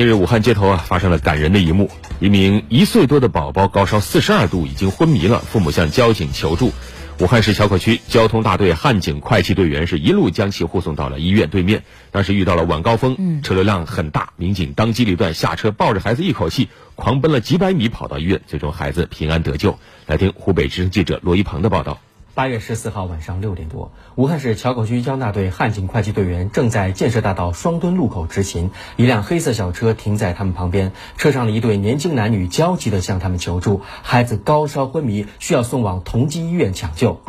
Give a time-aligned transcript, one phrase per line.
[0.00, 6.72] 近日，武汉街头啊发生了感人的一幕：一名一岁多的宝宝高烧四十二度，已经昏迷了，父母向交警求助。
[7.18, 11.82] 武汉市硚口区交通大队汉警快骑队员是一路将其护送到了医院对面。
[12.12, 19.78] 当时遇到了晚高峰，车流量很大，民警当机立断下车，抱着孩子一口气狂奔了几百米，跑到医院，最终孩子平安得救。
[20.06, 21.98] 来听湖北之声记者罗一鹏的报道。
[22.40, 37.20] 八月十四号晚上六点多，武汉市硚口区交大队汉警快骑队员正在建设大道双墩路口执勤，一辆黑色小车停在他们旁边，车上的一对年轻男女焦急地向他们求助，孩子高烧昏迷，需要送往同济医院抢救。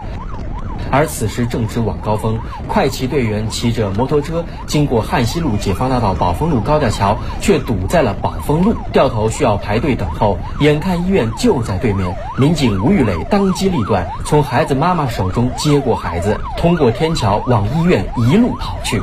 [0.92, 2.38] 而此时正值晚高峰，
[2.68, 10.38] 快骑队员骑着摩托车经过汉西路解放大道宝丰路高架桥，却堵在了宝丰路，掉头需要排队等候。
[10.60, 19.02] 眼看医院就在对面，民警吴玉磊当机立断，从孩子妈妈手中接过孩子，通过天桥往医院一路跑去。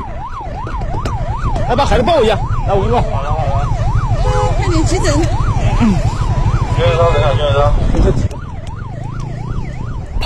[1.67, 2.35] 来把孩子抱一下，
[2.67, 3.01] 来我给你抱。
[3.01, 3.67] 好了好了，
[4.57, 5.05] 快点急诊。
[6.75, 8.28] 急诊车，等下急诊车。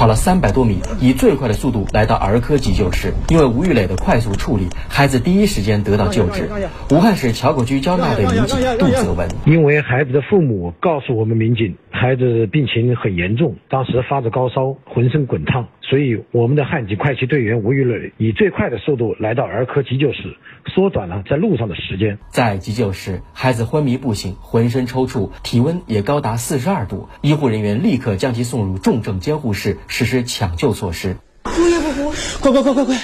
[0.04, 3.14] 跑了三百多米，以最快的速度来到儿科急救室。
[3.30, 6.50] 因为吴玉磊的快速处理，孩子第一时间得到救治。
[6.92, 20.36] 武汉市硚口区交大的民警杜泽文，因为孩子的父母告诉我们民警，孩子病情很严重，当时发着高烧，浑身滚烫，所以我们的汉警快骑队员吴玉磊以最快的速度来到儿科急救室，
[20.74, 22.18] 缩短了在路上的时间。
[22.30, 29.78] 在急救室，孩子昏迷不醒，浑身抽搐，体温也高达四十二度，医护人员立刻将其送入重症监护室。
[29.88, 32.96] 实施抢救措施，哭也不哭，快快快快快！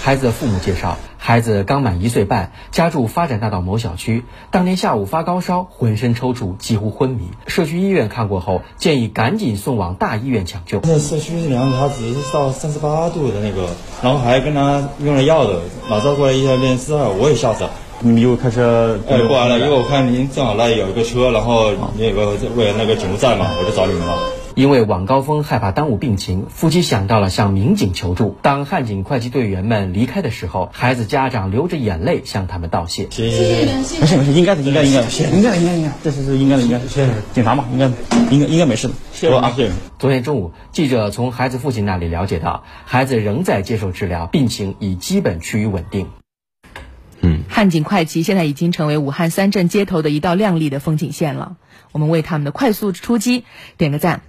[0.00, 4.24] 孩子的父母介绍，孩子刚满一岁半，家住发展大道某小区。
[4.50, 7.30] 当天下午发高烧，浑身抽搐，几乎昏迷。
[7.46, 10.80] 社区医院看过后，建议赶紧送往大医院抢救。
[10.82, 13.70] 那社区量他只是到三十八度的那个，
[14.02, 17.70] 然后还跟他用了药的，马上过来一下练四二，我也吓死了。
[18.00, 24.18] 你们又开车过来了，因为我看您正好那有一个车，然后那个为了那个警务站嘛，我就找你们了。
[24.54, 28.36] 因为晚高峰害怕耽误病情，夫妻想到了向民警求助。
[28.40, 33.08] 当汉警快骑队员们离开的时候，孩子家长流着眼泪向他们道谢。
[33.10, 33.66] 谢谢，
[34.00, 36.78] 没事没事，应该的应该应该，应该应该应该，这是是应该的应该。
[36.78, 37.86] 谢谢警察嘛，应该
[38.30, 38.94] 应该应该没事的。
[39.12, 39.72] 谢谢啊，谢谢。
[39.98, 46.06] 昨天中午，记者从孩子父亲那里了解到，孩子仍在接受治疗，病情已基本趋于稳定。
[47.48, 51.56] 汉警快骑现在已经成为武汉三镇街头的一道亮丽的风景线了，
[51.92, 53.44] 我们为他们的快速出击
[53.78, 54.22] 点个赞。